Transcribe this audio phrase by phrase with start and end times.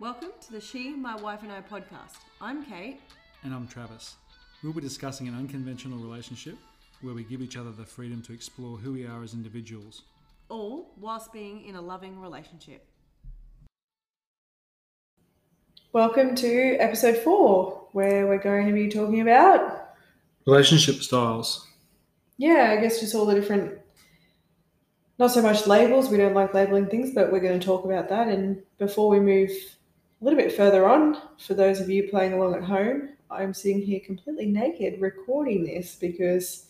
[0.00, 2.16] Welcome to the She, My Wife and I podcast.
[2.40, 3.00] I'm Kate.
[3.44, 4.16] And I'm Travis.
[4.62, 6.56] We'll be discussing an unconventional relationship
[7.02, 10.02] where we give each other the freedom to explore who we are as individuals.
[10.48, 12.86] All whilst being in a loving relationship.
[15.92, 19.88] Welcome to episode four, where we're going to be talking about,
[20.46, 21.68] Relationship styles.
[22.38, 23.78] yeah, I guess just all the different,
[25.18, 28.08] not so much labels, we don't like labeling things, but we're going to talk about
[28.08, 28.28] that.
[28.28, 29.50] And before we move
[30.20, 33.80] a little bit further on, for those of you playing along at home, I'm sitting
[33.80, 36.66] here completely naked recording this because,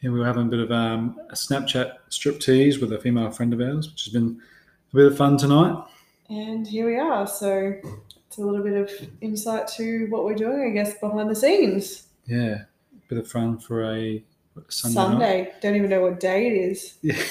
[0.00, 3.30] Yeah, we were having a bit of um, a Snapchat strip tease with a female
[3.30, 4.40] friend of ours, which has been
[4.92, 5.76] a bit of fun tonight.
[6.30, 7.26] and here we are.
[7.26, 7.74] So
[8.26, 8.90] it's a little bit of
[9.20, 12.06] insight to what we're doing, I guess, behind the scenes.
[12.26, 12.62] Yeah,
[12.92, 14.22] a bit of fun for a
[14.68, 14.94] Sunday.
[14.94, 15.42] Sunday.
[15.44, 15.60] night.
[15.62, 16.94] Don't even know what day it is.
[17.02, 17.22] Yeah.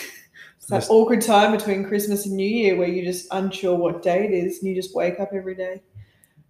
[0.70, 4.26] It's that awkward time between Christmas and New Year where you're just unsure what day
[4.26, 5.82] it is and you just wake up every day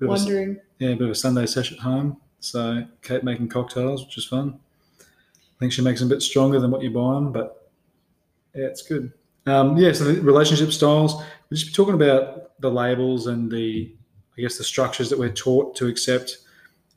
[0.01, 0.59] of a- wondering.
[0.79, 2.17] yeah, a bit of a Sunday sesh at home.
[2.39, 4.59] So Kate making cocktails, which is fun.
[4.99, 7.71] I think she makes them a bit stronger than what you buy them, but
[8.55, 9.11] yeah, it's good.
[9.45, 11.15] Um, yeah, so the relationship styles.
[11.49, 13.95] We're just talking about the labels and the,
[14.37, 16.39] I guess, the structures that we're taught to accept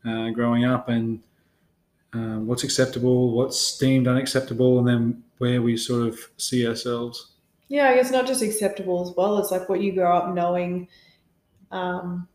[0.07, 1.23] uh, growing up, and
[2.13, 7.33] um, what's acceptable, what's deemed unacceptable, and then where we sort of see ourselves.
[7.69, 9.39] Yeah, I guess not just acceptable as well.
[9.39, 10.89] It's like what you grow up knowing
[11.71, 12.27] um,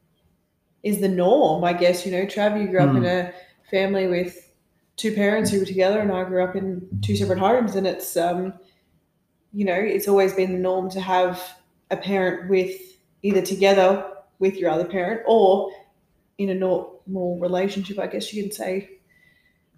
[0.83, 2.05] is the norm, I guess.
[2.05, 2.97] You know, Trav, you grew up Hmm.
[2.97, 3.33] in a
[3.69, 4.53] family with
[4.95, 7.75] two parents who were together, and I grew up in two separate homes.
[7.75, 8.53] And it's, um,
[9.53, 11.41] you know, it's always been the norm to have
[11.91, 14.05] a parent with either together
[14.39, 15.71] with your other parent or
[16.37, 18.89] in a normal relationship, I guess you can say,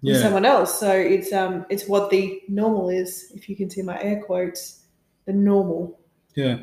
[0.00, 0.78] Yeah, someone else.
[0.78, 4.84] So it's um it's what the normal is, if you can see my air quotes,
[5.26, 5.98] the normal.
[6.34, 6.58] Yeah,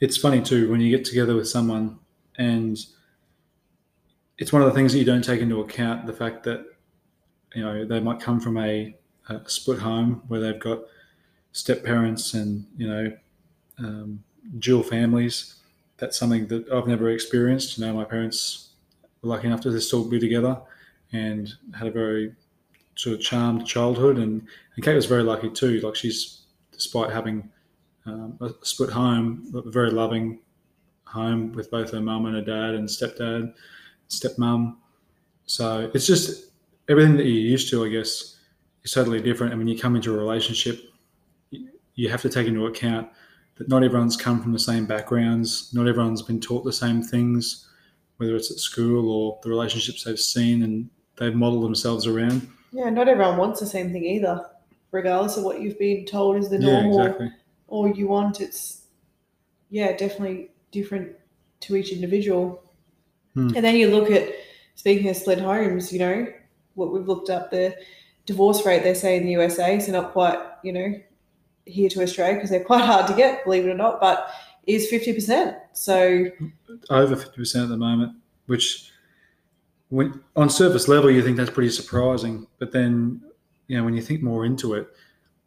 [0.00, 1.98] it's funny too when you get together with someone,
[2.36, 2.78] and
[4.38, 6.64] it's one of the things that you don't take into account the fact that
[7.54, 8.96] you know they might come from a,
[9.28, 10.80] a split home where they've got
[11.52, 13.12] step parents and you know
[13.78, 14.22] um,
[14.58, 15.56] dual families.
[15.98, 17.78] That's something that I've never experienced.
[17.78, 18.70] You know, my parents
[19.22, 20.60] were lucky enough to still be together
[21.12, 22.34] and had a very
[23.00, 24.42] sort of charmed childhood, and,
[24.74, 25.80] and Kate was very lucky too.
[25.80, 27.50] Like she's, despite having
[28.06, 30.40] um, a split home, a very loving
[31.04, 33.54] home with both her mum and her dad and stepdad,
[34.08, 34.76] stepmom.
[35.46, 36.52] So it's just
[36.88, 38.36] everything that you're used to, I guess,
[38.84, 39.52] is totally different.
[39.52, 40.76] And when you come into a relationship,
[41.50, 43.08] you- you have to take into account
[43.56, 47.66] that not everyone's come from the same backgrounds, not everyone's been taught the same things,
[48.18, 52.48] whether it's at school or the relationships they've seen and they've modeled themselves around.
[52.72, 54.46] Yeah, not everyone wants the same thing either,
[54.92, 57.32] regardless of what you've been told is the Yeah, normal exactly.
[57.68, 58.40] or you want.
[58.40, 58.82] It's
[59.70, 61.12] yeah, definitely different
[61.60, 62.62] to each individual.
[63.34, 63.54] Hmm.
[63.54, 64.28] And then you look at
[64.74, 66.26] speaking of split homes, you know,
[66.74, 67.76] what we've looked up the
[68.26, 70.94] divorce rate they say in the USA, so not quite, you know,
[71.66, 74.30] here to Australia because they're quite hard to get, believe it or not, but
[74.66, 75.56] is fifty percent.
[75.72, 76.26] So
[76.90, 78.12] over 50% at the moment,
[78.46, 78.90] which
[79.90, 83.20] when on surface level you think that's pretty surprising, but then
[83.66, 84.88] you know when you think more into it,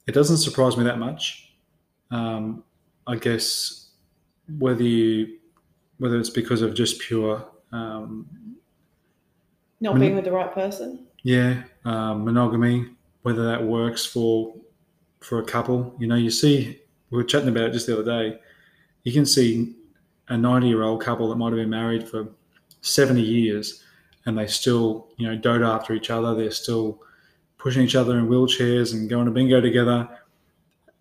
[0.06, 1.54] it doesn't surprise me that much.
[2.12, 2.64] Um,
[3.08, 3.88] I guess
[4.60, 5.40] whether you
[5.98, 8.28] whether it's because of just pure um,
[9.80, 11.08] not being with the right person.
[11.24, 12.88] yeah um, monogamy,
[13.24, 14.54] whether that works for
[15.22, 15.96] for a couple.
[16.00, 18.40] You know, you see we were chatting about it just the other day.
[19.04, 19.76] You can see
[20.28, 22.28] a 90 year old couple that might have been married for
[22.82, 23.84] 70 years
[24.26, 26.36] and they still, you know, dote after each other.
[26.36, 27.02] They're still
[27.58, 30.08] pushing each other in wheelchairs and going to bingo together.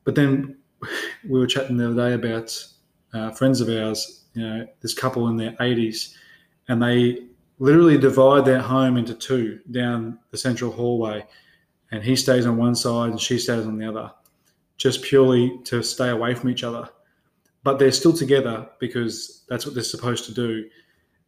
[0.04, 0.56] But then
[1.28, 2.66] we were chatting the other day about
[3.14, 6.14] uh, friends of ours, you know, this couple in their 80s,
[6.68, 7.26] and they
[7.58, 11.24] literally divide their home into two down the central hallway.
[11.90, 14.10] And he stays on one side and she stays on the other,
[14.78, 16.88] just purely to stay away from each other
[17.64, 20.68] but they're still together because that's what they're supposed to do,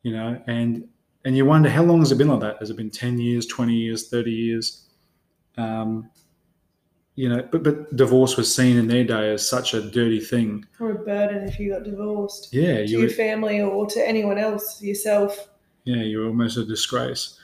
[0.02, 0.40] you know.
[0.46, 0.88] And
[1.24, 2.56] and you wonder how long has it been like that?
[2.60, 4.86] Has it been ten years, twenty years, thirty years?
[5.56, 6.10] Um,
[7.16, 10.64] you know, but but divorce was seen in their day as such a dirty thing.
[10.80, 12.52] Or a burden if you got divorced.
[12.52, 15.48] Yeah, To you your were, family or to anyone else, yourself.
[15.84, 17.38] yeah, you're almost a disgrace.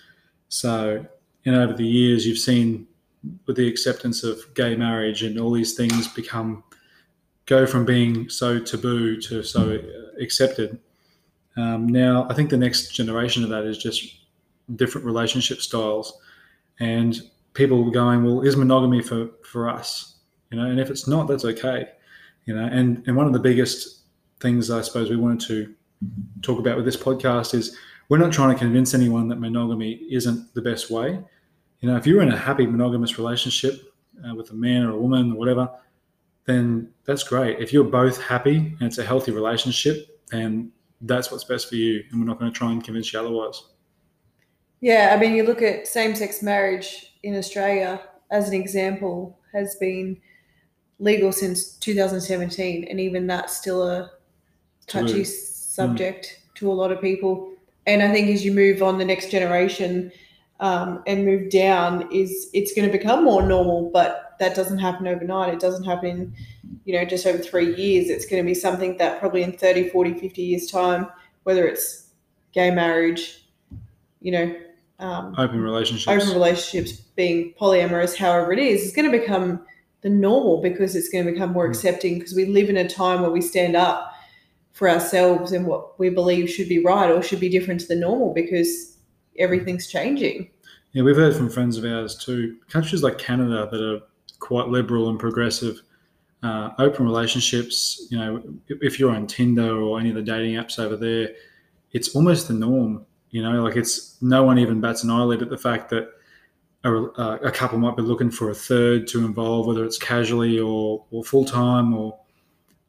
[0.48, 1.06] So,
[1.44, 2.88] you know, over the years, you've seen
[3.46, 6.64] with the acceptance of gay marriage and all these things become
[7.46, 9.78] go from being so taboo to so
[10.20, 10.80] accepted.
[11.56, 14.20] Um, now, I think the next generation of that is just
[14.76, 16.18] different relationship styles,
[16.78, 17.20] and
[17.54, 20.16] people going, "Well, is monogamy for for us?"
[20.50, 21.88] You know, and if it's not, that's okay.
[22.46, 24.00] You know, and and one of the biggest
[24.40, 25.74] things I suppose we wanted to
[26.42, 27.76] talk about with this podcast is
[28.08, 31.20] we're not trying to convince anyone that monogamy isn't the best way.
[31.80, 33.92] You know, if you're in a happy monogamous relationship
[34.28, 35.70] uh, with a man or a woman or whatever,
[36.44, 37.60] then that's great.
[37.60, 42.04] If you're both happy and it's a healthy relationship, then that's what's best for you.
[42.10, 43.62] And we're not going to try and convince you otherwise.
[44.80, 48.00] Yeah, I mean, you look at same sex marriage in Australia
[48.30, 50.16] as an example, has been
[50.98, 54.10] legal since 2017, and even that's still a
[54.86, 55.22] touchy True.
[55.22, 55.26] Mm.
[55.26, 57.52] subject to a lot of people.
[57.86, 60.12] And I think as you move on the next generation
[60.60, 65.06] um, and move down, is it's going to become more normal, but that doesn't happen
[65.08, 65.52] overnight.
[65.54, 66.34] It doesn't happen in,
[66.84, 68.08] you know, just over three years.
[68.08, 71.08] It's going to be something that probably in 30, 40, 50 years' time,
[71.44, 72.10] whether it's
[72.52, 73.44] gay marriage,
[74.20, 74.54] you know,
[74.98, 76.08] um, Open relationships.
[76.08, 79.64] open relationships being polyamorous, however it is, is going to become
[80.02, 81.70] the normal because it's going to become more Mm.
[81.70, 84.12] accepting because we live in a time where we stand up
[84.72, 87.96] for ourselves and what we believe should be right or should be different to the
[87.96, 88.89] normal because
[89.40, 90.50] everything's changing.
[90.92, 92.56] Yeah, we've heard from friends of ours too.
[92.68, 94.00] Countries like Canada that are
[94.38, 95.80] quite liberal and progressive,
[96.42, 98.06] uh, open relationships.
[98.10, 101.30] You know, if- you're on Tinder or any of the dating apps over there,
[101.92, 103.04] it's almost the norm.
[103.30, 106.08] You know, like it's no one even bats an eyelid at the fact that
[106.82, 110.58] a, uh, a couple might be looking for a third to involve, whether it's casually
[110.58, 112.18] or, or full time, or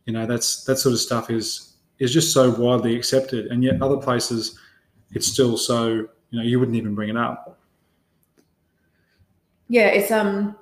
[0.05, 3.79] you know, that's that sort of stuff is is just so widely accepted, and yet
[3.81, 4.57] other places,
[5.11, 7.59] it's still so you know you wouldn't even bring it up.
[9.67, 10.55] Yeah, it's um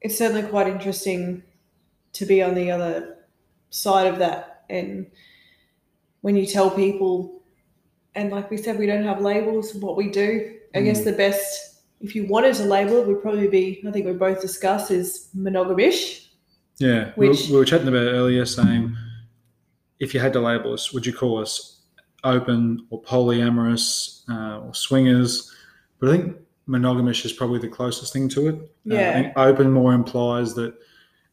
[0.00, 1.42] it's certainly quite interesting
[2.14, 3.16] to be on the other
[3.70, 5.06] side of that and
[6.22, 7.42] when you tell people
[8.16, 11.04] and like we said we don't have labels what we do i guess Mm.
[11.04, 14.40] the best if you wanted to label it would probably be i think we both
[14.40, 16.26] discussed is monogamish
[16.80, 18.96] Yeah, we, Which- we were chatting about it earlier, saying
[20.00, 21.79] if you had to label us, would you call us
[22.24, 25.54] open or polyamorous uh, or swingers?
[25.98, 26.36] But I think
[26.68, 28.54] monogamish is probably the closest thing to it.
[28.90, 29.18] Uh, Yeah.
[29.18, 30.74] and open more implies that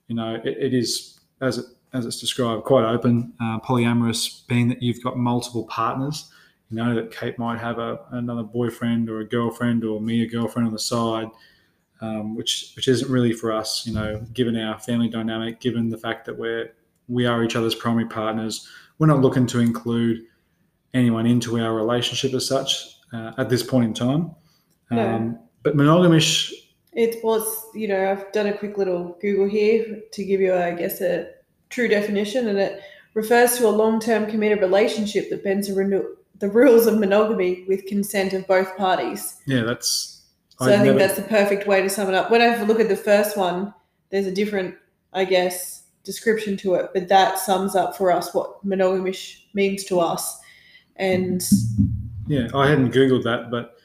[0.07, 3.34] you know it, it is as it as it's described quite open.
[3.39, 6.31] Uh, polyamorous being that you've got multiple partners.
[6.69, 10.28] You know that Kate might have a, another boyfriend or a girlfriend or me a
[10.28, 11.30] girlfriend on the side
[12.01, 15.98] um, which which isn't really for us, you know, given our family dynamic, given the
[15.98, 16.74] fact that we're
[17.07, 18.68] we are each other's primary partners.
[19.00, 20.25] We're not looking to include
[20.98, 24.32] anyone into our relationship as such uh, at this point in time.
[24.92, 25.16] No.
[25.16, 26.52] Um, but monogamish,
[26.94, 30.72] it was you know i've done a quick little google here to give you i
[30.72, 31.30] guess a
[31.70, 32.82] true definition and it
[33.14, 37.86] refers to a long-term committed relationship that bends the renew- the rules of monogamy with
[37.86, 40.24] consent of both parties yeah, that's.
[40.60, 42.32] So I'd I think never- that's the perfect way to sum it up.
[42.32, 43.74] When I look at the first one,
[44.10, 44.74] there's a different,
[45.14, 50.00] I guess, description to it, but that sums up for us what monogamish means to
[50.00, 50.40] us.
[50.98, 51.44] And
[52.28, 53.78] Yeah, I hadn't Googled that, but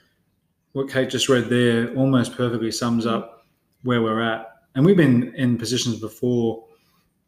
[0.73, 3.47] what Kate just read there almost perfectly sums up
[3.83, 4.49] where we're at.
[4.75, 6.65] And we've been in positions before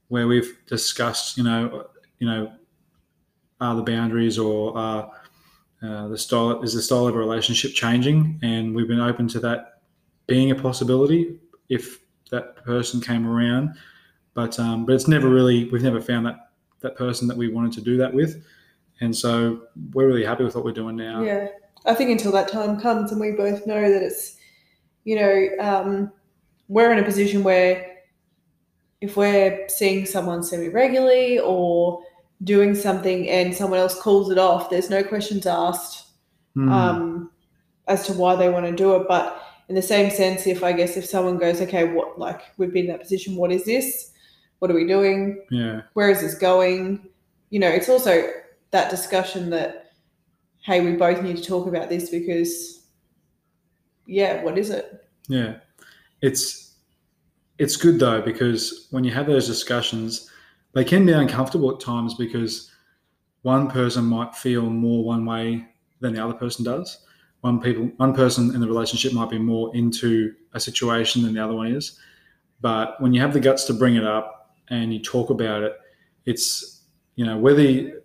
[0.08, 1.86] where we've discussed, you know,
[2.18, 2.52] you know,
[3.60, 5.10] are the boundaries or are
[5.82, 9.40] uh, the style is the style of a relationship changing, and we've been open to
[9.40, 9.80] that
[10.26, 11.38] being a possibility
[11.68, 11.98] if
[12.30, 13.74] that person came around.
[14.32, 17.72] But um, but it's never really we've never found that that person that we wanted
[17.72, 18.44] to do that with,
[19.04, 19.62] and so
[19.92, 21.22] we're really happy with what we're doing now.
[21.22, 21.48] yeah,
[21.86, 24.36] I think until that time comes and we both know that it's,
[25.04, 26.12] you know, um,
[26.68, 27.98] we're in a position where
[29.00, 32.02] if we're seeing someone semi regularly or
[32.42, 36.04] doing something and someone else calls it off, there's no questions asked.
[36.54, 36.70] Hmm.
[36.70, 37.30] um,
[37.88, 39.06] as to why they want to do it.
[39.08, 42.72] But in the same sense, if I guess if someone goes, okay, what like we've
[42.72, 44.12] been in that position, what is this?
[44.58, 45.44] What are we doing?
[45.50, 47.06] yeah, Where is this going?
[47.50, 48.30] You know, it's also
[48.74, 49.92] that discussion that,
[50.64, 52.88] hey, we both need to talk about this because,
[54.04, 55.08] yeah, what is it?
[55.28, 55.54] yeah.
[56.20, 56.74] It's
[57.58, 60.28] it's good though because when you have those discussions,
[60.72, 62.72] they can be uncomfortable at times because
[63.42, 65.68] one person might feel more one way
[66.00, 67.06] than the other person does.
[67.42, 71.44] One people, one person in the relationship might be more into a situation than the
[71.44, 72.00] other one is.
[72.60, 75.76] But when you have the guts to bring it up and you talk about it,
[76.24, 76.82] it's
[77.14, 78.02] you know whether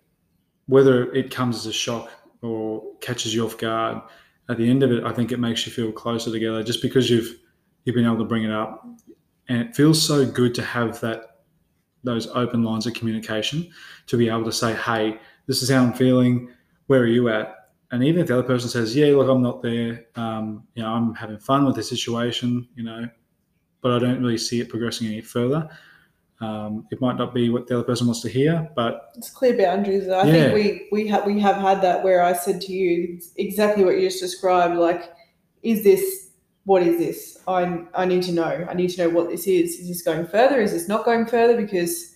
[0.70, 2.08] whether it comes as a shock
[2.42, 4.00] or catches you off guard.
[4.48, 7.10] At the end of it, I think it makes you feel closer together just because
[7.10, 7.36] you've
[7.84, 8.86] you've been able to bring it up,
[9.48, 11.42] and it feels so good to have that
[12.04, 13.68] those open lines of communication
[14.06, 16.50] to be able to say, "Hey, this is how I'm feeling.
[16.86, 17.56] Where are you at?"
[17.90, 20.06] And even if the other person says, "Yeah, look, I'm not there.
[20.14, 22.68] Um, you know, I'm having fun with the situation.
[22.76, 23.08] You know,
[23.82, 25.68] but I don't really see it progressing any further."
[26.40, 29.56] Um, it might not be what the other person wants to hear, but It's clear
[29.56, 30.08] boundaries.
[30.08, 30.32] I Yeah.
[30.32, 33.96] think we we have we have had that where I said to you exactly what
[33.96, 34.76] you just described.
[34.76, 35.02] Like,
[35.62, 36.30] is this
[36.64, 37.38] what is this?
[37.46, 38.66] I I need to know.
[38.70, 39.80] I need to know what this is.
[39.80, 40.60] Is this going further?
[40.60, 41.56] Is this not going further?
[41.60, 42.14] Because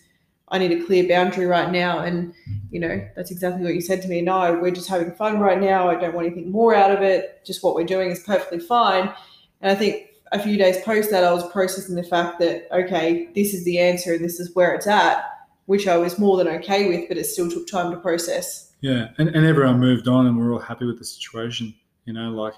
[0.48, 1.98] I need a clear boundary right now.
[1.98, 2.32] And
[2.70, 4.22] you know that's exactly what you said to me.
[4.22, 5.90] No, we're just having fun right now.
[5.90, 7.44] I don't want anything more out of it.
[7.44, 9.12] Just what we're doing is perfectly fine.
[9.60, 13.28] And I think a few days post that, I was processing the fact that okay,
[13.34, 15.30] this is the answer and this is where it's at
[15.66, 18.72] which I was more than okay with, but it still took time to process.
[18.80, 21.74] yeah, and, and everyone moved on, and we're all happy with the situation.
[22.04, 22.54] You know, like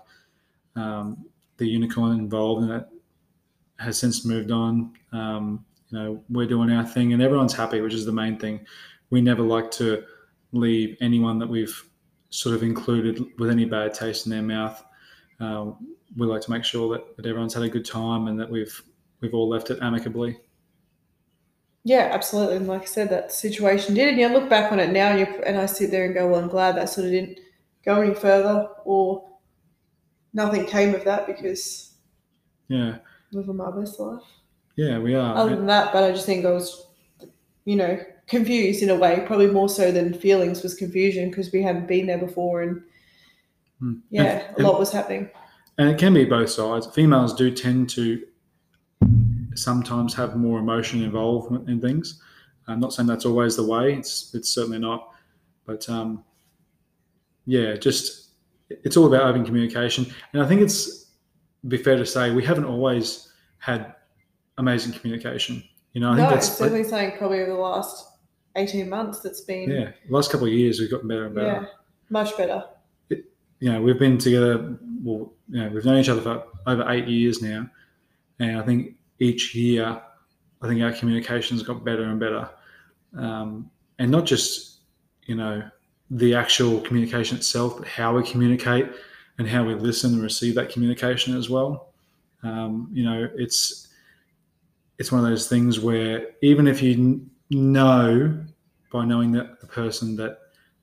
[0.74, 1.24] um,
[1.56, 2.86] the unicorn involved in it
[3.78, 4.94] has since moved on.
[5.12, 8.66] Um, you know, we're doing our thing, and everyone's happy, which is the main thing.
[9.10, 10.04] We never like to
[10.52, 11.88] leave anyone that we've
[12.30, 14.82] sort of included with any bad taste in their mouth.
[15.40, 18.50] Um, we like to make sure that, that everyone's had a good time and that
[18.50, 18.82] we've
[19.20, 20.38] we've all left it amicably.
[21.84, 22.56] Yeah, absolutely.
[22.56, 24.08] And like I said, that situation did.
[24.08, 26.26] And you look back on it now, and, you and I sit there and go,
[26.28, 27.38] well, I'm glad that sort of didn't
[27.84, 29.28] go any further or
[30.32, 31.94] nothing came of that because
[32.68, 32.98] Yeah,
[33.30, 34.22] living my best life.
[34.76, 35.36] yeah, we are.
[35.36, 36.88] Other than that, but I just think I was,
[37.64, 41.62] you know, confused in a way, probably more so than feelings was confusion because we
[41.62, 42.62] hadn't been there before.
[42.62, 42.82] And
[43.80, 43.94] Hmm.
[44.10, 45.30] yeah, And- a lot was happening.
[45.78, 46.86] and it can be both sides.
[46.86, 48.22] Females do tend to
[49.54, 52.20] sometimes have more emotion involvement in things.
[52.68, 53.94] I'm not saying that's always the way.
[53.94, 55.10] It's it's certainly not,
[55.64, 56.24] but um,
[57.46, 58.30] yeah, just
[58.68, 60.06] it's all about open communication.
[60.32, 61.12] And I think it's
[61.68, 63.94] be fair to say we haven't always had
[64.58, 65.62] amazing communication.
[65.92, 68.06] You know, I think No, it's that's definitely something probably over the last
[68.56, 69.90] 18 months that's been, yeah.
[70.08, 71.46] Last couple of years we've gotten better and better.
[71.46, 71.66] yeah
[72.08, 72.64] much better.
[73.60, 74.78] You know, we've been together.
[75.02, 77.68] Well, you know, we've known each other for over eight years now,
[78.38, 80.00] and I think each year,
[80.62, 82.48] I think our communications got better and better,
[83.16, 84.80] um, and not just
[85.26, 85.62] you know
[86.10, 88.86] the actual communication itself, but how we communicate
[89.38, 91.92] and how we listen and receive that communication as well.
[92.42, 93.88] Um, you know, it's
[94.98, 98.44] it's one of those things where even if you kn- know
[98.92, 100.38] by knowing that the person that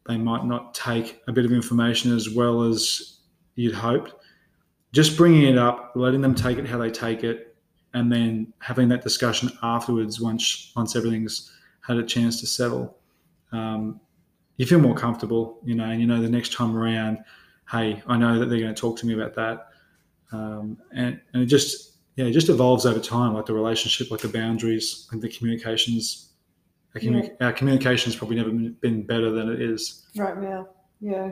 [0.08, 3.20] they might not take a bit of information as well as
[3.56, 4.14] you'd hoped.
[4.92, 7.56] Just bringing it up, letting them take it how they take it,
[7.94, 12.98] and then having that discussion afterwards once once everything's had a chance to settle.
[13.52, 14.00] Um,
[14.58, 17.20] you feel more comfortable, you know, and you know the next time around,
[17.72, 19.70] hey, I know that they're going to talk to me about that,
[20.32, 24.22] um, and and it just yeah, it just evolves over time, like the relationship, like
[24.22, 26.33] the boundaries, like the communications.
[26.96, 30.06] Our, communi- our communication's probably never been- better than it is.
[30.16, 30.70] right now.
[31.02, 31.32] Yeah.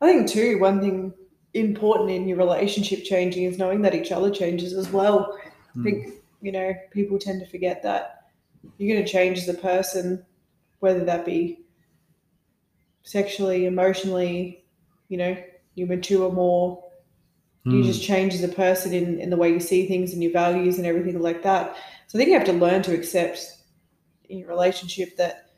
[0.00, 1.12] I think, too, one thing
[1.54, 5.38] important in your relationship changing is knowing that each other changes as well.
[5.74, 5.84] I Mm.
[5.84, 8.24] think, you know, people tend to forget that
[8.78, 10.24] you're going to change as a person,
[10.80, 11.60] whether that be
[13.04, 14.64] sexually, emotionally,
[15.08, 15.36] you know,
[15.76, 16.82] you mature more,
[17.64, 17.84] you Mm.
[17.84, 20.78] just change as a person in, in the way you see things and your values
[20.78, 21.74] and everything like that.
[22.08, 23.55] So I think you have to learn to accept
[24.28, 25.50] your relationship that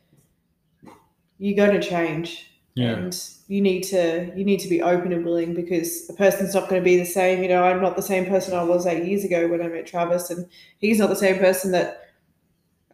[1.37, 2.45] you're going to change.
[2.75, 2.91] Yeah.
[2.91, 6.69] and you need to you need to be open and willing because a person's not
[6.69, 7.41] going to be the same.
[7.41, 9.87] You know i'm not the same person i was eight years ago when i met
[9.87, 10.47] travis and
[10.77, 12.11] he's not the same person that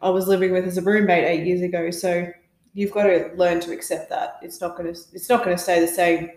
[0.02, 1.90] i was living with as a roommate eight years ago.
[1.92, 2.26] So
[2.72, 4.38] you've got to learn to accept that.
[4.42, 6.30] It's not going to it's not going to stay the same.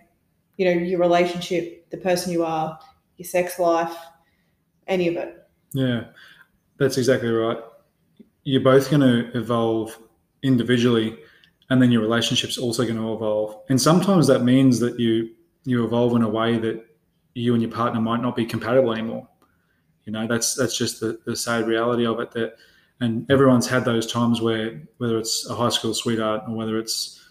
[0.58, 2.78] You know your relationship the person you are
[3.18, 3.96] your sex life
[4.86, 5.48] any of it.
[5.74, 6.06] Yeah,
[6.78, 7.58] that's exactly right.
[8.44, 9.98] You're both going to evolve
[10.44, 11.18] individually,
[11.70, 13.62] and then your relationship's also going to evolve.
[13.70, 15.32] And sometimes that means that you
[15.66, 16.86] you evolve in a way that
[17.36, 19.28] you and your partner might not be compatible anymore.
[20.06, 22.32] You know, that's that's just the, the sad reality of it.
[22.32, 22.56] That,
[23.02, 27.24] and everyone's had those times where whether it's a high school sweetheart or whether it's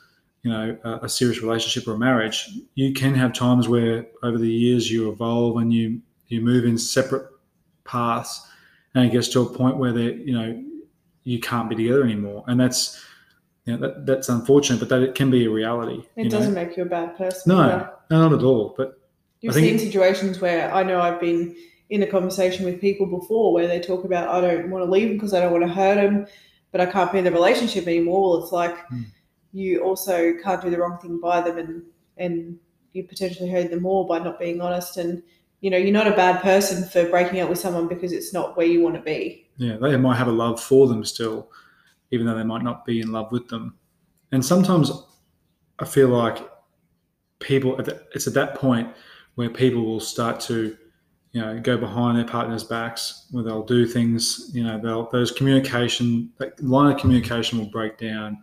[0.43, 4.39] you know a, a serious relationship or a marriage, you can have times where over
[4.39, 7.27] the years you evolve and you you move in separate
[7.85, 8.47] paths
[8.95, 10.65] and it gets to a point where they you know
[11.29, 13.05] you can't be together anymore and that's
[13.65, 16.77] you know, that, that's unfortunate but that it can be a reality it doesn't make
[16.77, 17.91] you a bad person no either.
[18.11, 18.99] no not at all but
[19.41, 21.55] You've seen situations where I know I've been
[21.91, 25.09] in a conversation with people before where they talk about I don't want to leave
[25.09, 26.27] them because I don't want to hurt them,
[26.73, 28.31] but I can't be in the relationship anymore.
[28.31, 29.03] Well, it's like Hmm.
[29.53, 31.83] you also can't do the wrong thing by them, and
[32.17, 32.59] and
[32.95, 34.97] you potentially hurt them more by not being honest.
[34.97, 35.23] And
[35.61, 38.57] you know you're not a bad person for breaking up with someone because it's not
[38.57, 39.48] where you want to be.
[39.59, 41.51] Yeah they might have a love for them still
[42.11, 43.77] even though they might not be in love with them
[44.33, 44.91] and sometimes
[45.79, 46.49] i feel like
[47.41, 48.89] people at the, it's at that point
[49.35, 50.77] where people will start to
[51.33, 55.31] you know go behind their partner's backs where they'll do things you know they'll those
[55.31, 58.43] communication that line of communication will break down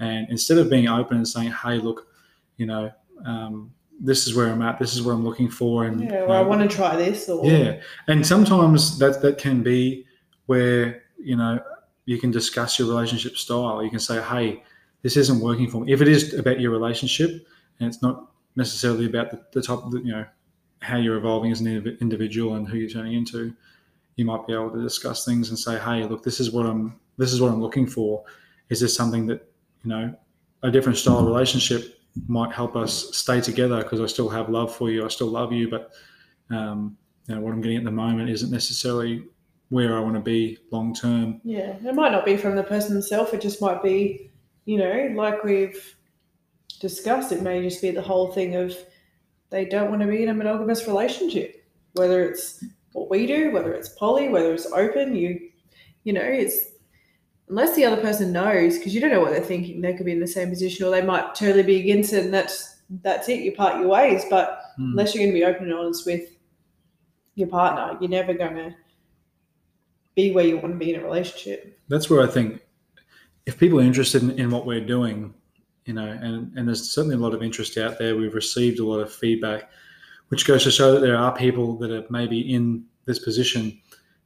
[0.00, 2.08] and instead of being open and saying hey look
[2.56, 2.90] you know
[3.24, 6.24] um, this is where i'm at this is what i'm looking for and Yeah, you
[6.24, 7.28] or I want to try this.
[7.28, 10.03] Or yeah and sometimes that that can be
[10.46, 11.60] where you know
[12.06, 13.82] you can discuss your relationship style.
[13.82, 14.62] You can say hey
[15.02, 15.92] this isn't working for me.
[15.92, 17.46] If it is about your relationship
[17.78, 20.24] and it's not necessarily about the, the top you know
[20.80, 23.54] how you're evolving as an individual and who you're turning into
[24.16, 26.98] you might be able to discuss things and say hey look this is what i'm
[27.16, 28.24] this is what i'm looking for.
[28.70, 29.46] Is this something that
[29.82, 30.14] you know
[30.62, 33.82] a different style of relationship might help us stay together?
[33.82, 35.92] Because i still have love for you i still love you but
[36.50, 36.96] um,
[37.26, 39.24] you know what i'm getting at the moment isn't necessarily
[39.70, 42.92] where i want to be long term Yeah, it might not be from the person
[42.94, 43.32] themselves.
[43.32, 44.30] It just might be,
[44.66, 45.96] you know, like we've
[46.80, 47.32] discussed.
[47.32, 48.76] It may just be the whole thing of
[49.50, 51.64] they don't want to be in a monogamous relationship.
[51.94, 55.50] Whether it's what we do, whether it's poly, whether it's open, you,
[56.04, 56.72] you know, it's
[57.48, 59.80] unless the other person knows because you don't know what they're thinking.
[59.80, 62.34] They could be in the same position, or they might totally be against it, and
[62.34, 63.40] that's that's it.
[63.40, 64.90] You part your ways, but Hmm.
[64.90, 66.24] unless you're going to be open and honest with
[67.36, 68.74] your partner, you're never going to
[70.14, 71.78] be where you want to be in a relationship.
[71.88, 72.60] that's where I think
[73.46, 75.34] if people are interested in, in what we're doing,
[75.84, 78.16] you know, and, and there's certainly a lot of interest out there.
[78.16, 79.70] We've received a lot of feedback,
[80.28, 83.78] which goes to show that there are people that are maybe in this position.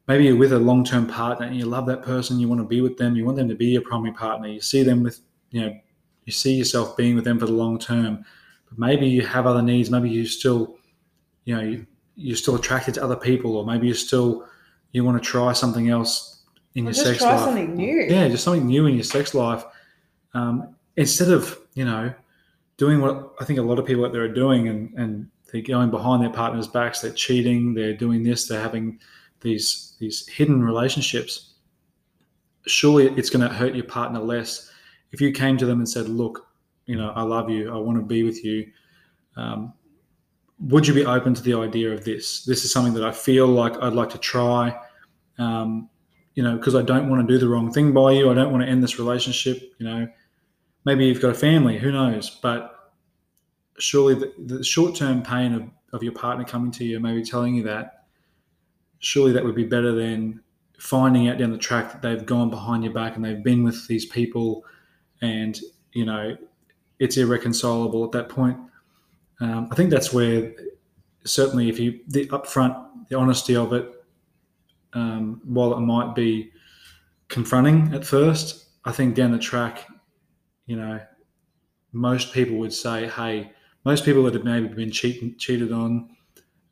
[0.06, 2.66] Maybe you're with a long term partner and you love that person, you want to
[2.66, 5.20] be with them, you want them to be your primary partner, you see them with,
[5.50, 5.76] you know,
[6.24, 8.24] you see yourself being with them for the long term.
[8.68, 10.76] But maybe you have other needs, maybe you still,
[11.44, 14.46] you know, you, you're still attracted to other people, or maybe you're still,
[14.92, 16.42] you want to try something else
[16.74, 17.40] in your just sex try life.
[17.40, 18.06] something new.
[18.08, 19.64] Yeah, just something new in your sex life.
[20.34, 22.12] Um, instead of, you know,
[22.76, 25.62] doing what I think a lot of people out there are doing and, and they're
[25.62, 28.98] going behind their partner's backs, they're cheating, they're doing this, they're having
[29.40, 31.54] these these hidden relationships.
[32.66, 34.70] Surely it's going to hurt your partner less
[35.12, 36.46] if you came to them and said, "Look,
[36.86, 37.72] you know, I love you.
[37.72, 38.70] I want to be with you.
[39.36, 39.72] Um,
[40.60, 42.44] would you be open to the idea of this?
[42.44, 44.76] This is something that I feel like I'd like to try.
[45.38, 45.88] Um,
[46.34, 48.30] you know, because I don't want to do the wrong thing by you.
[48.30, 49.72] I don't want to end this relationship.
[49.78, 50.08] You know,
[50.84, 51.78] maybe you've got a family.
[51.78, 52.30] Who knows?
[52.30, 52.92] But
[53.78, 57.54] surely the, the short-term pain of, of your partner coming to you, and maybe telling
[57.54, 58.06] you that,
[58.98, 60.40] surely that would be better than
[60.78, 63.86] finding out down the track that they've gone behind your back and they've been with
[63.88, 64.64] these people,
[65.22, 65.60] and
[65.92, 66.36] you know,
[66.98, 68.56] it's irreconcilable at that point.
[69.40, 70.52] Um, I think that's where
[71.24, 73.92] certainly if you the upfront, the honesty of it,
[74.94, 76.50] um, while it might be
[77.28, 79.86] confronting at first, I think down the track,
[80.66, 81.00] you know,
[81.92, 83.52] most people would say, hey,
[83.84, 86.10] most people that have maybe been cheat, cheated on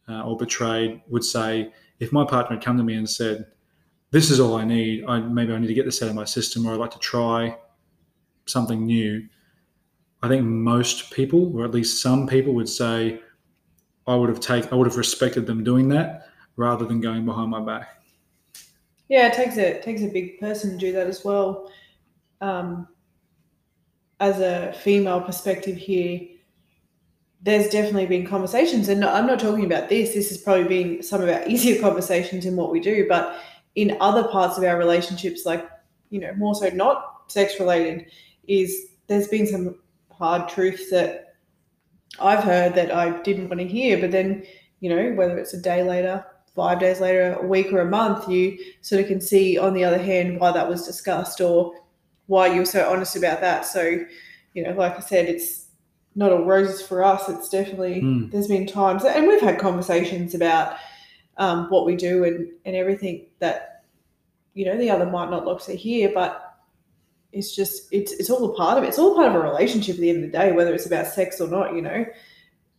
[0.09, 3.47] uh, or betrayed would say, if my partner had come to me and said,
[4.11, 6.25] this is all I need, I, maybe I need to get this out of my
[6.25, 7.57] system or I'd like to try
[8.47, 9.27] something new,
[10.27, 13.21] I think most people, or at least some people, would say,
[14.09, 17.49] I would have take, I would have respected them doing that rather than going behind
[17.51, 18.03] my back.
[19.09, 21.71] Yeah, it takes a it takes a big person to do that as well.
[22.41, 22.89] Um,
[24.19, 26.23] as a female perspective here,
[27.41, 30.13] there's definitely been conversations, and I'm not talking about this.
[30.13, 33.41] This has probably been some of our easier conversations in what we do, but
[33.77, 35.71] in other parts of our relationships, like
[36.11, 38.07] you know, more so not sex related,
[38.49, 39.77] is there's been some
[40.19, 41.37] hard truths that
[42.21, 44.45] I've heard that I didn't want to hear, but then
[44.81, 46.25] you know, whether it's a day later,
[46.55, 49.85] five days later, a week or a month, you sort of can see on the
[49.85, 51.75] other hand why that was discussed or
[52.27, 53.65] why you were so honest about that.
[53.65, 54.05] So,
[54.55, 55.69] you know, like I said, it's
[56.15, 57.29] not all roses for us.
[57.29, 58.31] It's definitely Mm.
[58.31, 60.77] there's been times, and we've had conversations about
[61.39, 63.85] um, what we do and and everything that
[64.55, 66.46] you know the other might not like to hear, but
[67.33, 68.89] it's just it's it's all a part of it.
[68.89, 71.07] It's all part of a relationship at the end of the day, whether it's about
[71.07, 71.75] sex or not.
[71.75, 72.07] You know,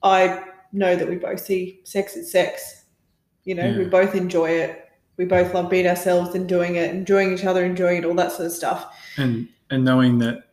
[0.03, 2.85] I know that we both see sex as sex.
[3.43, 4.89] You know, we both enjoy it.
[5.15, 8.31] We both love being ourselves and doing it, enjoying each other, enjoying it, all that
[8.31, 8.93] sort of stuff.
[9.17, 10.43] and and knowing that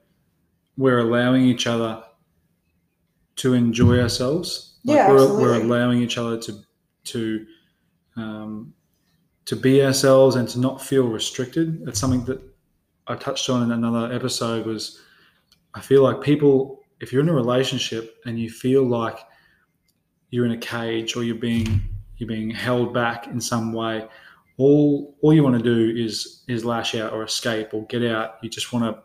[0.77, 2.03] we're allowing each other
[3.37, 4.79] to enjoy ourselves.
[4.85, 5.43] Yeah, we're, absolutely.
[5.43, 6.61] we're allowing each other to
[7.05, 7.47] to
[8.17, 8.75] um,
[9.47, 11.85] to be ourselves and to not feel restricted.
[11.85, 12.41] That's something that
[13.07, 14.67] I touched on in another episode.
[14.67, 15.01] Was
[15.75, 19.19] I feel like people, if you're in a relationship and you feel like
[20.31, 21.83] you're in a cage or you're being
[22.17, 24.07] you're being held back in some way,
[24.57, 28.37] all all you want to do is is lash out or escape or get out.
[28.43, 29.03] You just want to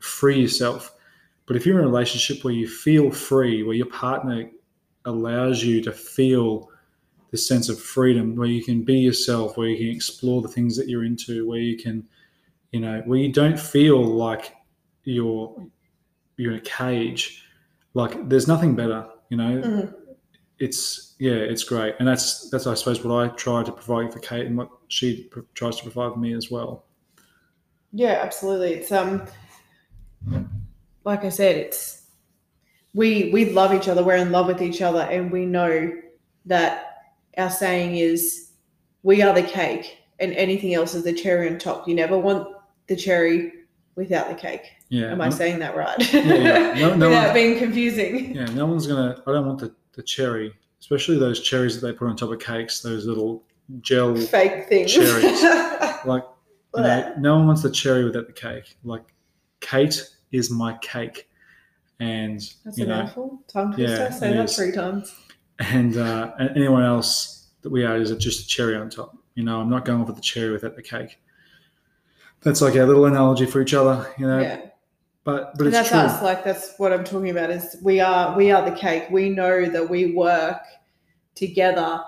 [0.00, 0.94] free yourself.
[1.46, 4.48] But if you're in a relationship where you feel free, where your partner
[5.04, 6.70] allows you to feel
[7.30, 10.76] this sense of freedom where you can be yourself, where you can explore the things
[10.76, 12.06] that you're into, where you can,
[12.72, 14.54] you know, where you don't feel like
[15.04, 15.54] you're
[16.36, 17.44] you're in a cage.
[17.94, 19.60] Like there's nothing better, you know.
[19.62, 19.94] Mhm.
[20.58, 24.20] It's yeah, it's great, and that's that's I suppose what I try to provide for
[24.20, 26.84] Kate and what she pr- tries to provide for me as well.
[27.92, 28.74] Yeah, absolutely.
[28.74, 29.26] It's um,
[31.04, 32.10] like I said, it's
[32.94, 34.04] we we love each other.
[34.04, 35.92] We're in love with each other, and we know
[36.46, 38.52] that our saying is,
[39.02, 42.48] "We are the cake, and anything else is the cherry on top." You never want
[42.90, 43.52] the cherry
[43.94, 44.62] without the cake.
[44.88, 46.12] Yeah, Am I saying that right?
[46.12, 46.74] Yeah, yeah.
[46.74, 48.34] No- no without one- being confusing.
[48.34, 49.22] Yeah, no one's gonna.
[49.26, 52.40] I don't want the, the cherry, especially those cherries that they put on top of
[52.40, 52.80] cakes.
[52.80, 53.44] Those little
[53.80, 54.92] gel, Fake things.
[54.92, 55.42] Cherries.
[56.04, 56.24] like
[56.76, 58.76] you know, no one wants the cherry without the cake.
[58.82, 59.04] Like
[59.60, 61.28] Kate is my cake,
[62.00, 63.42] and That's you a know, mouthful.
[63.46, 64.12] Tongue Yeah, twister.
[64.18, 64.56] Say it that is.
[64.56, 65.14] three times.
[65.60, 69.16] and uh, and anyone else that we add is just a cherry on top.
[69.36, 71.20] You know, I'm not going for the cherry without the cake.
[72.42, 74.06] That's like our little analogy for each other.
[74.18, 74.60] You know, yeah.
[75.24, 75.98] but but and that's true.
[75.98, 79.28] us like that's what i'm talking about is we are we are the cake we
[79.28, 80.62] know that we work
[81.34, 82.00] together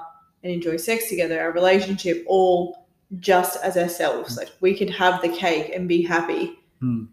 [0.43, 2.87] and enjoy sex together our relationship all
[3.21, 7.05] just as ourselves like we could have the cake and be happy Hmm.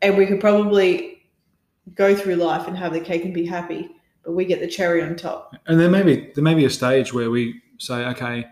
[0.00, 1.22] and we could probably
[1.94, 3.90] go through life and have the cake and be happy
[4.24, 6.70] but we get the cherry on top And there may be there may be a
[6.70, 8.46] stage where we say, okay,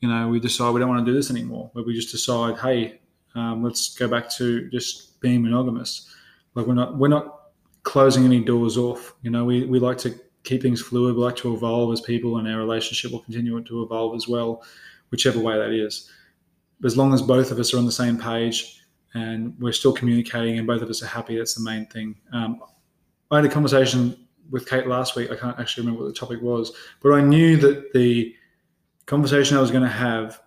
[0.00, 1.70] you know, we decide we don't want to do this anymore.
[1.74, 3.00] Where we just decide, hey,
[3.34, 6.14] um, let's go back to just being monogamous.
[6.54, 7.50] Like we're not we're not
[7.82, 9.14] closing any doors off.
[9.22, 10.14] You know, we we like to
[10.44, 11.14] keep things fluid.
[11.14, 14.62] We like to evolve as people, and our relationship will continue to evolve as well,
[15.10, 16.10] whichever way that is.
[16.84, 18.80] As long as both of us are on the same page
[19.14, 22.16] and we're still communicating, and both of us are happy, that's the main thing.
[22.32, 22.60] Um,
[23.30, 24.16] I had a conversation
[24.50, 25.30] with Kate last week.
[25.30, 28.34] I can't actually remember what the topic was, but I knew that the
[29.06, 30.40] conversation I was going to have,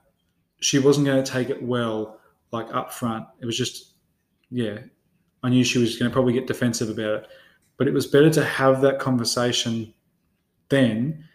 [0.60, 2.20] she wasn't going to take it well,
[2.56, 3.26] like up front.
[3.42, 3.94] It was just,
[4.50, 4.80] yeah,
[5.44, 7.28] I knew she was going to probably get defensive about it.
[7.78, 9.94] But it was better to have that conversation
[10.70, 11.26] then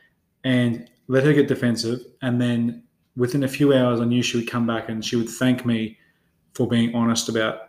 [0.44, 2.00] and let her get defensive.
[2.22, 2.85] And then
[3.16, 5.98] within a few hours, I knew she would come back and she would thank me
[6.54, 7.61] for being honest about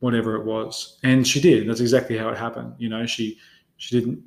[0.00, 0.98] whatever it was.
[1.04, 1.68] And she did.
[1.68, 2.74] That's exactly how it happened.
[2.78, 3.38] You know, she
[3.76, 4.22] she didn't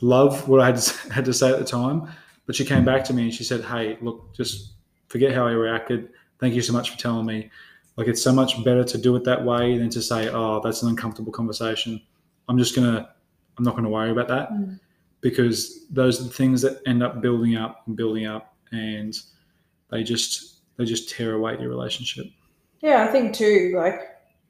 [0.00, 2.10] love what I had to, had to say at the time,
[2.46, 4.74] but she came back to me and she said, "Hey, look, just
[5.08, 6.08] forget how I reacted.
[6.42, 7.50] Thank you so much for telling me.
[7.96, 10.82] Like it's so much better to do it that way than to say, "Oh, that's
[10.82, 12.02] an uncomfortable conversation."
[12.48, 13.10] I'm just gonna,
[13.56, 14.80] I'm not gonna worry about that Mm.
[15.20, 19.16] because those are the things that end up building up and building up, and
[19.92, 22.26] they just they just tear away your relationship.
[22.80, 24.00] Yeah, I think too, like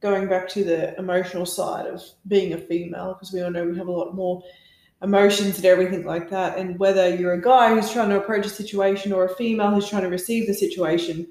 [0.01, 3.77] going back to the emotional side of being a female, because we all know we
[3.77, 4.43] have a lot more
[5.03, 6.57] emotions and everything like that.
[6.57, 9.91] And whether you're a guy who's trying to approach a situation or a female who's
[9.91, 11.27] trying to receive the situation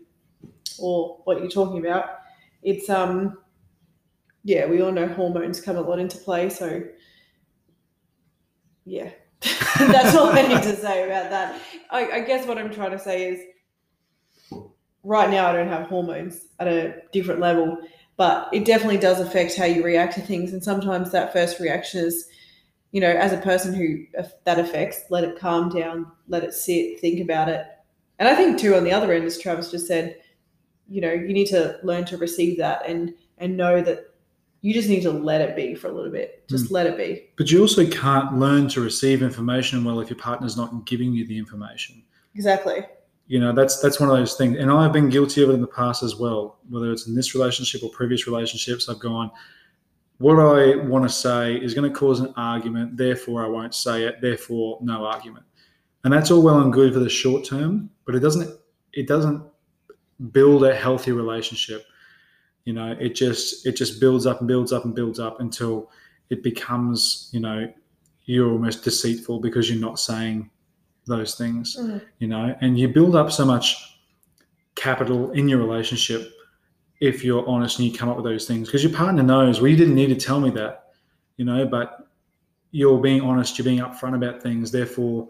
[0.82, 2.20] or what you're talking about,
[2.64, 3.38] it's um
[4.44, 6.84] yeah, we all know hormones come a lot into play, so
[8.86, 9.12] yeah.
[9.78, 11.60] That's all I need to say about that.
[11.90, 13.42] I, I guess what I'm trying to say is
[15.04, 17.78] right now I don't have hormones at a different level,
[18.18, 20.54] but it definitely does affect how you react to things.
[20.54, 22.28] And sometimes that first reaction is,
[22.92, 24.06] you know, as a person who
[24.44, 27.66] that affects, let it calm down, let it sit, think about it.
[28.20, 30.18] And I think too, on the other end, as Travis just said,
[30.92, 34.14] you know, you need to learn to receive that and and know that
[34.62, 36.48] you just need to let it be for a little bit.
[36.48, 36.74] Just hmm.
[36.76, 37.30] let it be.
[37.38, 41.26] But you also can't learn to receive information well if your partner's not giving you
[41.26, 42.04] the information.
[42.36, 42.86] Exactly.
[43.28, 44.58] You know, that's that's one of those things.
[44.58, 47.34] And I've been guilty of it in the past as well, whether it's in this
[47.34, 48.90] relationship or previous relationships.
[48.90, 49.32] I've gone,
[50.18, 54.04] what I want to say is going to cause an argument, therefore I won't say
[54.04, 55.46] it, therefore no argument.
[56.04, 58.60] And that's all well and good for the short term, but it doesn't
[58.94, 59.42] it doesn't
[60.32, 61.86] build a healthy relationship.
[62.66, 65.90] You know, it just it just builds up and builds up and builds up until
[66.30, 67.72] it becomes, you know,
[68.26, 70.50] you're almost deceitful because you're not saying
[71.08, 72.02] those things, Mhm.
[72.20, 74.00] you know, and you build up so much
[74.76, 76.32] capital in your relationship
[77.00, 78.68] if you're honest and you come up with those things.
[78.68, 80.94] Because your partner knows, well, you didn't need to tell me that,
[81.38, 82.08] you know, but
[82.70, 85.28] you're being honest, you're being upfront about things, therefore,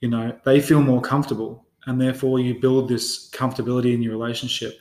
[0.00, 4.78] you know, they feel more comfortable and therefore you build this comfortability in your relationship.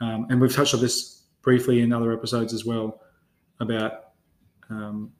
[0.00, 3.00] Um, and we've touched on this briefly in other episodes as well
[3.60, 4.10] about
[4.70, 5.12] um,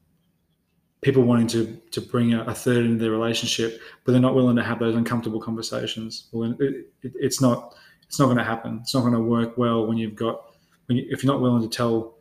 [1.02, 4.56] people wanting to to bring a, a third into their relationship, but they're not willing
[4.56, 6.28] to have those uncomfortable conversations.
[6.32, 8.78] Well, it, it, it's not it's not going to happen.
[8.82, 10.54] It's not going to work well when you've got
[10.86, 12.18] when you, if you're not willing to tell,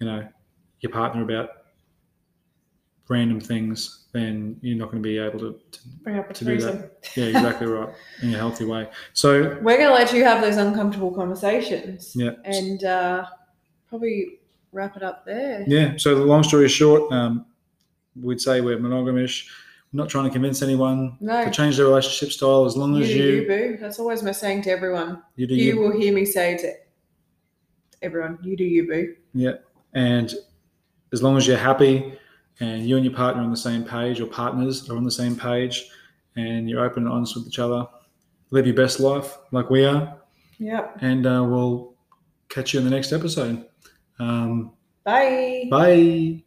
[0.00, 0.26] you know,
[0.80, 1.50] your partner about
[3.10, 5.58] random things, then you're not going to be able to.
[5.72, 6.92] to Bring up a To do that.
[7.16, 7.88] yeah, exactly right
[8.22, 8.88] in a healthy way.
[9.12, 12.12] So We're going to let you have those uncomfortable conversations.
[12.16, 12.30] Yeah.
[12.44, 13.26] And uh,
[13.88, 14.38] probably
[14.72, 15.64] wrap it up there.
[15.66, 15.94] yeah.
[15.96, 17.44] So the long story short, um,
[18.20, 19.46] we'd say we're monogamish.
[19.92, 21.44] We're not trying to convince anyone No.
[21.44, 23.78] to change their relationship style as long You as do you you, boo.
[23.80, 25.20] That's always my saying to everyone.
[25.34, 26.72] you do You you, will hear me say to
[28.02, 29.14] everyone, you do you, boo.
[29.34, 29.54] Yeah.
[29.94, 30.32] And
[31.12, 32.16] as long as you're happy
[32.60, 35.10] and you and your partner are on the same page your partners are on the
[35.10, 35.88] same page
[36.36, 37.86] and you're open and honest with each other,
[38.50, 40.16] live your best life like we are,
[40.58, 40.98] Yep.
[41.00, 41.94] and uh, we'll
[42.48, 43.66] catch you in the next episode.
[44.18, 44.72] Um,
[45.04, 45.66] Bye.
[45.70, 46.42] bye.